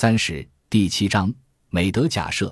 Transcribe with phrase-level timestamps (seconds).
[0.00, 1.30] 三十第七章
[1.68, 2.50] 美德假设，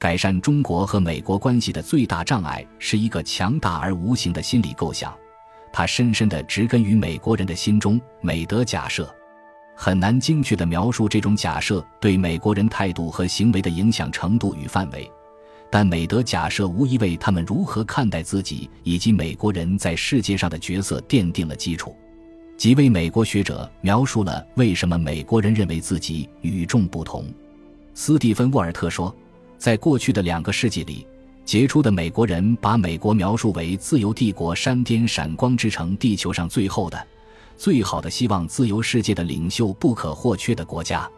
[0.00, 5.16] 改善中国和美国关系的最大障碍是一个强大而无形的心理构想，
[5.72, 8.00] 它深深地植根于美国人的心中。
[8.20, 9.08] 美德假设
[9.76, 15.08] 很难精确地描述这种假设对美国人态度和行为的影响程度与范围，
[15.70, 21.96] 但美德假设无疑为他们如何看待自己以及美国人在世界上的角色奠定了基础。
[22.58, 27.24] 几位美国学者描述了为什么美国人认为自己与众不同。
[27.94, 29.14] 斯蒂芬·沃尔特说，
[29.56, 31.06] 在过去的两个世纪里，
[31.44, 37.06] 杰出的美国人把美国描述为自由帝国山巅闪光之城，地球上最后的、
[37.56, 41.08] 最好的希望自由世界的领袖不可或缺的国家。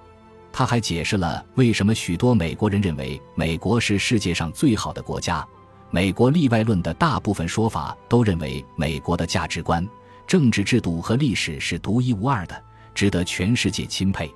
[0.53, 5.43] 他还解释了为什么许多美国人认为美国是世界上最好的国家。
[5.91, 9.89] 美国例外论的大部分说法都认为美国的价值观。
[10.31, 12.55] 政治制度和历史是独一无二的，
[12.95, 14.33] 值得全世界钦佩。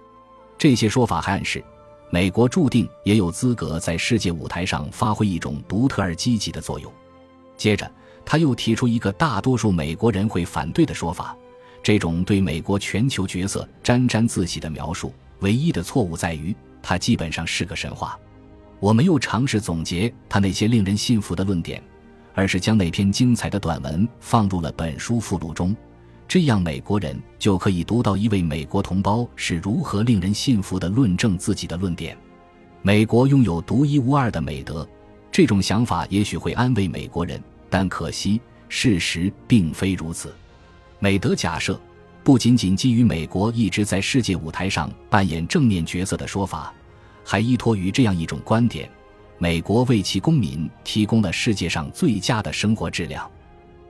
[0.59, 1.63] 这些说法还暗示，
[2.11, 6.93] 美国注定也有资格在世界舞台上发挥一种独特而积极的作用。
[7.57, 7.89] 接着，
[8.25, 11.37] 他又提出一个大多数美国人会反对的说法：
[11.81, 18.19] 这种对美国全球角色沾沾自喜的描述，唯一的错误在于它基本上是个神话。
[18.81, 21.81] 我没有尝试总结他那些令人信服的论点。
[22.37, 25.73] 而是将那篇精彩的短文放入了本书附录中，
[26.27, 32.17] 这样美国人就可以读到一位美国同胞是如何令人信服地论证自己的论点。
[32.83, 34.87] 美国拥有独一无二的美德，
[35.31, 40.35] 这种想法也许会安慰美国人，但可惜事实并非如此。
[40.99, 41.79] 美德假设
[42.23, 46.73] 不仅仅基于美国一直在世界舞台上扮演正面角色的说法，
[47.25, 48.89] 还依托于这样一种观点。
[49.39, 53.31] 美国为其公民提供了世界上最佳的生活质量。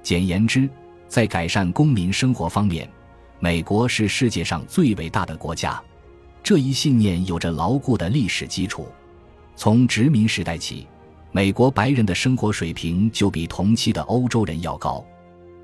[0.02, 0.68] 简言之，
[1.14, 2.90] 在改善公民生活方面，
[3.38, 5.80] 美国是世界上最伟大的国家。
[6.42, 8.88] 这一信念有着牢固的历史基础。
[9.54, 10.88] 从殖民时代起，
[11.30, 15.06] 美国白人的生活水平就比同期的欧洲人要高。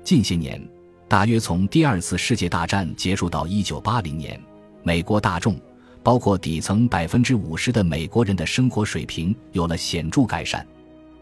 [0.05, 0.65] 近些年，
[1.09, 4.39] 大约从第二次世界大战结束到一九八零年，
[4.83, 5.59] 美国大众。
[6.01, 10.65] 包括底层百分之五十的美国人的生活水平有了显著改善，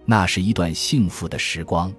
[0.06, 1.92] 那是一段幸福的时光。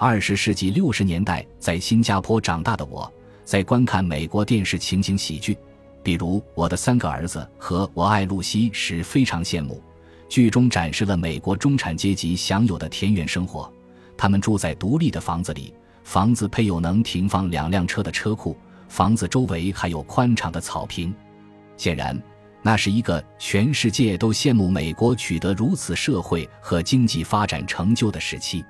[0.00, 3.12] 二十世纪六十年代在新加坡长大的我，
[3.44, 5.58] 在观看美国电视情景喜剧，
[6.04, 9.82] 比如《我的三个儿子》和《我爱露西》时，非常羡慕。
[10.28, 13.68] 剧中展示了美国中产阶级享有的田园生活，
[14.16, 18.56] 他们住在独立的房子里，房子配有能停放两辆车的车库，
[18.88, 21.12] 房子周围还有宽敞的草坪。
[21.76, 22.16] 显然，
[22.62, 28.64] 那是一个全世界都羡慕美国取得如此社会和经济发展成就的时期。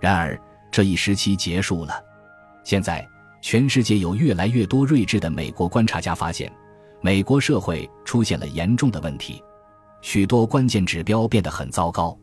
[0.00, 0.40] 然而，
[0.72, 2.02] 这一时期结束了。
[2.64, 3.06] 现在，
[3.42, 6.50] 全世界有越来越多睿智的美国观察家发现，
[7.02, 9.42] 美国社会出现了严重的问题，
[10.00, 12.18] 许多关键指标变得很糟糕。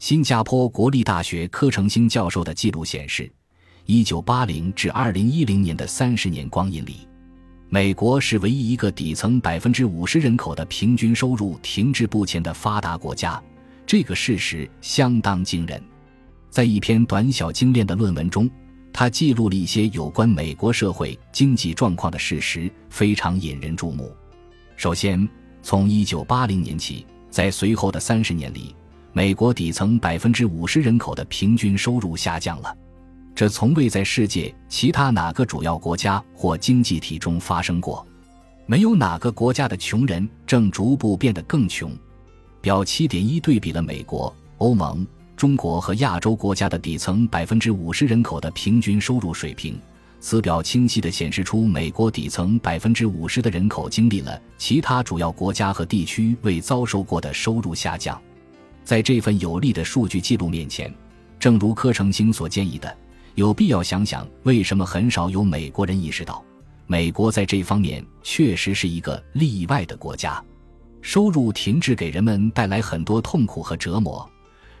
[0.00, 3.32] 新加坡国立大学柯成兴教授的记录显示
[3.86, 7.06] ，1980至2010年的三十年光阴里。
[7.68, 13.42] 美国是唯一一个底层百分之五十人口的平均收入停滞不前的发达国家，
[13.86, 15.82] 这个事实相当惊人。
[16.54, 18.48] 在一篇短小精炼的论文中，
[18.92, 24.14] 他记录了一些有关美国社会经济状况的事实，非常引人注目。
[24.76, 25.28] 首先，
[25.62, 28.72] 从一九八零年起，在随后的三十年里，
[29.12, 32.72] 美国底层百分之五十人口的平均收入下降了。
[33.34, 38.06] 这从未在世界其他哪个主要国家或经济体中发生过，
[38.64, 41.90] 没有哪个国家的穷人正逐步变得更穷。
[42.60, 45.04] 表七点一对比了美国、欧盟、
[45.36, 49.78] 中国和亚洲国家的底层百分之五十人口的平均收入水平。
[50.20, 58.18] 此表清晰地显示出美国底层百分之五十的人口经历了其他主要国家和地区未遭受过的收入下降。
[58.84, 60.90] 在这份有力的数据记录面前，
[61.38, 62.96] 正如柯成清所建议的。
[63.34, 66.42] 有必要想想，为什么很少有美国人意识到，
[66.86, 70.42] 美国在这方面确实是一个例外的国家。
[71.02, 74.26] 收入停滞给人们带来很多痛苦和折磨，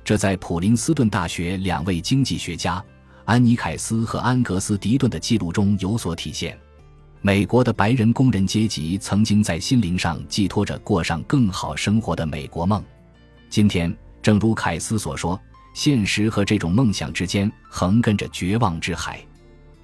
[0.04, 2.84] 这在普林斯顿大学两位经济学家
[3.24, 6.58] 安妮凯斯和安格斯迪顿的记录中有所体现。
[7.22, 12.84] 美国的白人工人阶级曾经在心灵上寄托着过上更好生活的美国梦。
[13.48, 15.40] 今天，正如凯斯所说。
[15.72, 19.20] 现实和这种梦想之间横亘着绝望之海，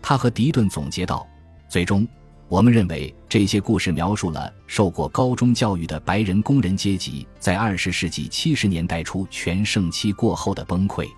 [0.01, 1.27] 他和迪顿总结道
[1.69, 2.07] ：“最终，
[2.51, 11.09] 我们认为这些故事描述了受过高中教育的白人工人阶级在二十世纪七十年代初全盛期过后的崩溃，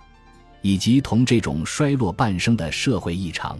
[0.60, 3.58] 以及同这种衰落伴生的社会异常。”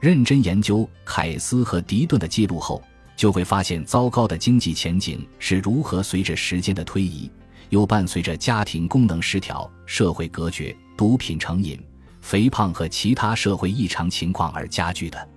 [0.00, 2.82] 认真研究凯斯和迪顿的记录后，
[3.16, 7.30] 就会发现糟糕的经济前景是如何随着时间的推移，
[7.70, 11.80] 又伴随着家庭功能失调、社会隔绝、毒品成瘾、
[12.20, 15.28] 肥胖和其他社会异常情况而加剧的。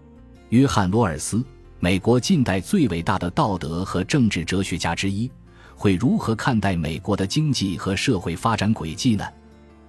[0.49, 1.41] 约翰·罗尔斯，
[1.83, 5.29] 美国近代最伟大的道德和政治哲学家之一，
[5.75, 9.25] 会如何看待美国的经济和社会发展轨迹呢？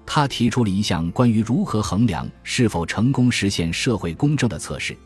[0.07, 4.97] 他提出了一项关于如何衡量是否成功实现社会公正的测试。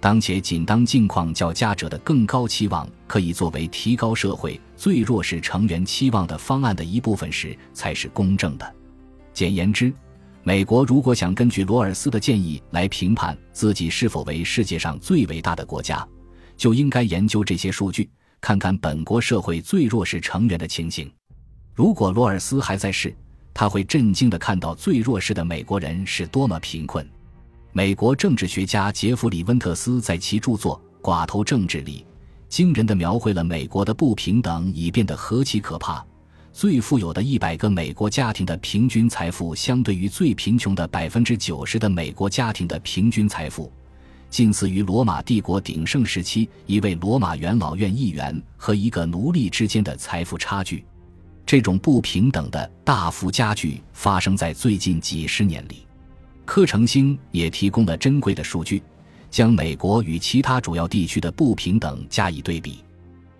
[0.00, 8.74] 当且仅当境况较佳者的更高期望可以作为提高社会最弱势成员期望的方案的一部分时，才是公正的。
[9.32, 9.90] 简言之，
[10.42, 16.06] 美国如果想根据罗尔斯的建议来评判自己是否为世界上最伟大的国家，
[16.56, 18.08] 就应该研究这些数据，
[18.40, 21.10] 看看本国社会最弱势成员的情形。
[21.74, 23.14] 如果罗尔斯还在世，
[23.52, 27.06] 他会震惊地看到最弱势的美国人是多么贫困。
[27.72, 32.06] 美国政治学家杰弗里·温特斯在其著作《寡头政治》里，
[32.48, 36.04] 惊人地描绘了美国的不平等已变得何其可怕。
[36.52, 43.72] 最富有的一百个美国家庭的平均财富，相对于最贫穷的百分之九十的美国家庭的平均财富，
[44.34, 50.84] 近似于罗马帝国鼎盛时期一位罗马元老院议员和一个奴隶之间的财富差距。
[51.46, 55.86] 这种不平等的大幅加剧发生在最近几十年里。
[56.44, 58.82] 柯成兴也提供了珍贵的数据，
[59.30, 62.82] 将美国与其他主要地区的不平等加以对比。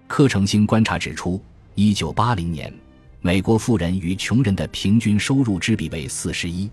[0.06, 1.42] 柯成兴观察指出
[1.74, 2.72] ，1980年，
[3.20, 6.70] 美国富人与穷人的平均收入之比为41，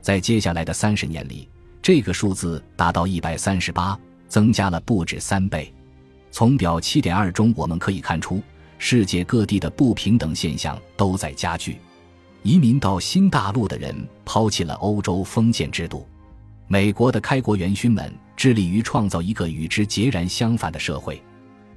[0.00, 1.48] 在接下来的三十年里，
[1.82, 3.96] 这个数字达到138，
[4.28, 5.72] 增加了不止三倍。
[6.30, 8.42] 从表7.2中我们可以看出。
[8.78, 11.78] 世界各地的不平等现象都在加剧。
[12.42, 16.06] 移民到新大陆的人抛弃了欧洲封建制度，
[16.68, 21.22] 美国的开国元勋们致力于创造一个与之截然相反的社会。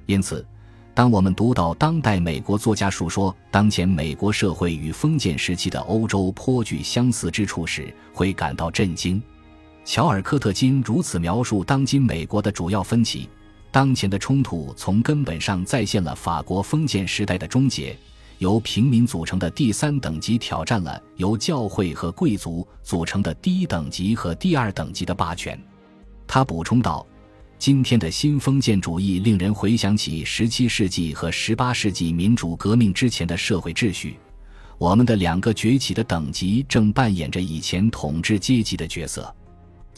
[0.04, 0.46] 因此，
[0.92, 9.22] 当我们读到当代美国作家述说当前美国社会与封建时期的欧洲颇具相似之处时，会感到震惊。
[9.84, 13.28] 乔尔·科特金如此描述当今美国的主要分歧。
[13.72, 17.96] 当前的冲突从根本上再现了法国封建时代的终结，
[18.38, 25.60] 由平民组成的第三等级挑战了由教会和贵族组成的第一等级和第二等级的霸权。
[26.26, 27.06] 他补充道
[27.58, 34.16] ：“今天的新封建主义令人回想起17世纪和18世纪民主革命之前的社会秩序。
[34.78, 39.32] 我们的两个崛起的等级正扮演着以前统治阶级的角色。”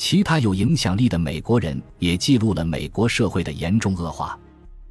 [0.05, 4.37] 其他有影响力的美国人也记录了美国社会的严重恶化。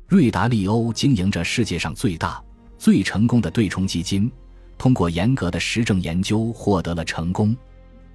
[0.07, 2.41] 瑞达利欧经营着世界上最大、
[2.77, 4.31] 最成功的对冲基金，
[4.77, 7.53] 通过严格的实证研究获得了成功。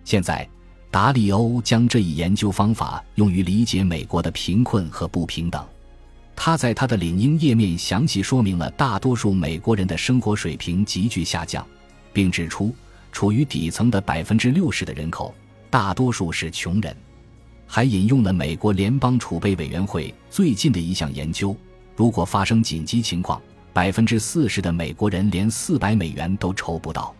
[0.05, 0.49] 现在，
[0.91, 5.63] 达利欧将这一研究方法用于理解美国的贫困和不平等。
[6.35, 11.65] 他在他的领英页面详细说明了大多数美国人的生活水平急剧下降，
[12.15, 12.75] 并指出
[13.13, 15.35] 处于底层的百分之六十的人口。
[15.77, 16.97] 大多数是穷人，
[17.67, 21.55] 还引用了美国联邦储备委员会最近的一项研究：
[21.95, 23.39] 如果发生紧急情况，
[23.75, 27.15] 百分之四十的美国人连四百美元都筹不到。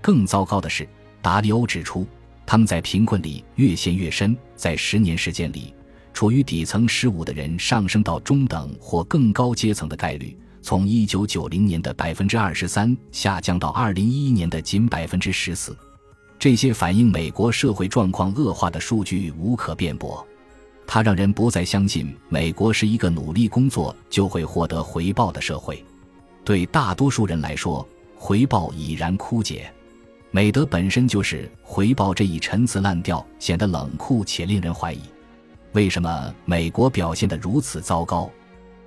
[0.00, 0.84] 更糟糕的是，
[1.22, 2.04] 达利欧指出，
[2.44, 5.72] 他们在贫困里越陷越深，在十年时间里，
[6.12, 15.78] 处于底层十五的人上升到中等或更高阶层的概率，从一九九零年的百分之二十三下降到二零一一年的仅百分之十四。
[16.42, 20.26] 这些反映美国社会状况恶化的数据无可辩驳，
[20.88, 25.84] 它让人不再相信美国是一个努力工作就会获得回报的社会。
[26.44, 29.72] 对大多数人来说，回报已然枯竭。
[30.32, 35.00] 美德本身就是回报这一陈词滥调，显得冷酷且令人怀疑。
[35.74, 38.28] 为什么美国表现得如此糟糕？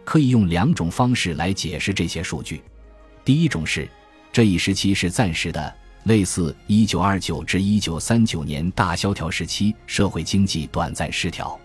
[0.04, 2.62] 可以用两种方式来解释这些数据。
[3.24, 3.88] 第一种是，
[4.34, 5.74] 这一时期是暂时的。
[6.06, 11.60] 类似一九二九至一九三九年大萧条时期，社会经济短暂失调。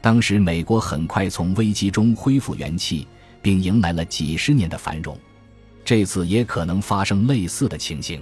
[0.00, 3.06] 当时美国很快从危机中恢复元气，
[3.40, 5.16] 并迎来了几十年的繁荣。
[5.84, 8.20] 这次也可能发生类似的情形。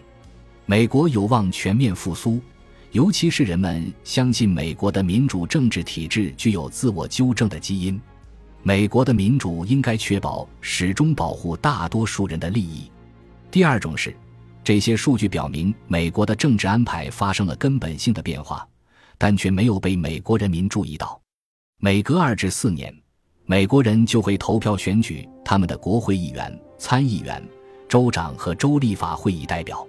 [0.66, 2.38] 美国有望全面复苏，
[2.92, 7.98] 尤其是人们相信美国的民主政治体制具有自我纠正的基因。
[8.62, 12.90] 美国的民主应该确保始终保护大多数人的利益。
[13.50, 14.14] 第二种是。
[14.64, 18.66] 这些数据表明，美国的政治安排发生了根本性的变化，
[19.18, 21.20] 但却没有被美国人民注意到。
[21.78, 22.90] 每隔二至四年，
[23.44, 27.46] 美国人就会投票选举他们的国会议员、参议员、
[27.86, 29.86] 州长和州立法会议代表。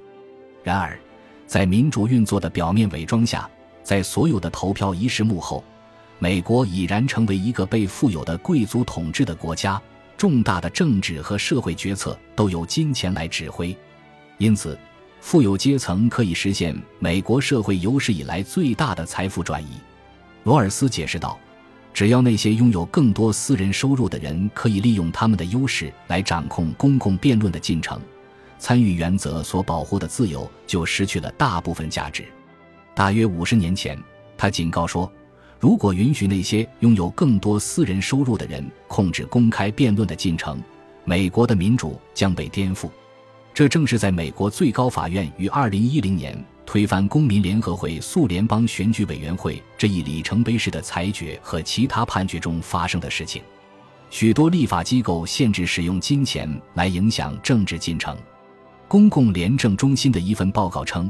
[0.62, 1.00] 然而，
[1.48, 3.50] 在民主运作的表面伪装下，
[3.82, 5.64] 在所有的投票仪式幕后，
[6.20, 9.82] 美国已然成为一个被富有的贵族统治的国家，
[10.18, 13.74] 重大的政治和社会决策都由金钱来指挥，
[14.38, 14.78] 因此，
[15.22, 19.70] 富有阶层可以实现美国社会有史以来最大的财富转移。
[20.44, 21.38] 罗尔斯解释道
[21.94, 28.00] ：“只要那些拥有更多私人收入的人可以利用他们的优势来掌控公共辩论的进程，
[28.60, 32.26] 参与原则所保护的自由就失去了大部分价值。”
[32.94, 33.98] 大约五十年前，
[34.38, 35.12] 他警告说。
[35.58, 40.62] 如果允许那些拥有更多私人收入的人控制公开辩论的进程，
[41.06, 42.90] 美国的民主将被颠覆。
[43.56, 53.42] 这正是在美国最高法院于2010年推翻公民联合会诉联邦选举委员会这一里程碑式的裁决和其他判决中发生的事情。
[54.10, 58.18] 许多立法机构限制使用金钱来影响政治进程。
[58.90, 61.10] 公共廉政中心的一份报告称。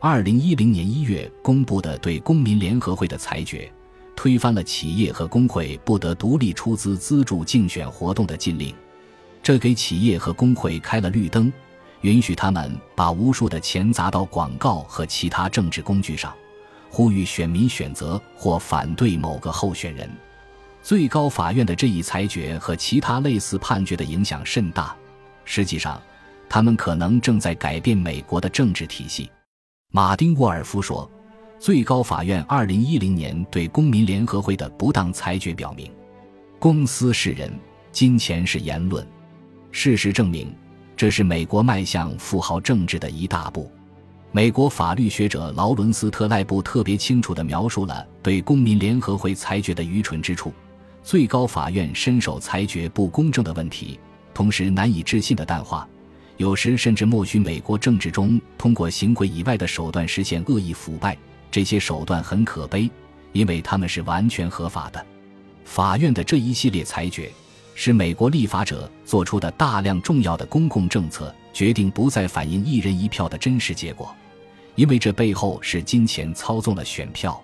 [0.00, 3.70] 二零一零年一月公布的对公民联合会的裁决，
[4.16, 8.74] 推翻了企业和工会不得独立出资资助竞选活动的禁令。
[9.42, 11.52] 这给企业和工会开了绿灯，
[12.04, 16.34] 允许他们把无数的钱砸到广告和其他政治工具上，
[16.90, 20.06] 呼吁选民选择或反对某个候选人。
[20.82, 24.94] 最高法院的这一裁决和其他类似判决的影响甚大，
[25.46, 25.98] 实际上，
[26.46, 29.30] 他们可能正在改变美国的政治体系。
[29.90, 31.10] 马丁·沃尔夫说
[31.58, 35.90] ：“最高法院2010年对公民联合会的不当裁决表明，
[36.58, 37.50] 公司是人，
[37.92, 39.06] 金钱是言论。
[39.72, 40.54] 事实证明，
[40.96, 43.70] 这是美国迈向富豪政治的一大步。”
[44.32, 50.52] 美国法律学者劳伦斯·特赖布特别清楚地描述了对公民联合会裁决的愚蠢之处：
[51.04, 54.00] 最高法院伸手裁决不公正的问题，
[54.34, 55.88] 同时难以置信的淡化。
[56.36, 61.16] 有时甚至默许美国政治中通过行贿以外的手段实现恶意腐败，
[61.48, 62.90] 这些手段很可悲，
[63.30, 65.06] 因为他们是完全合法的。
[65.64, 67.30] 法院的这一系列裁决，
[67.74, 74.14] 是美国立法者做出的大量重要的公共政策决定不再反映一人一票的真实结果，
[74.76, 77.43] 因为这背后是金钱操纵了选票。